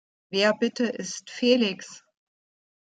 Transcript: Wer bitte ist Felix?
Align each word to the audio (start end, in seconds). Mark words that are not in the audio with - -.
Wer 0.31 0.51
bitte 0.55 0.87
ist 0.87 1.29
Felix? 1.29 2.03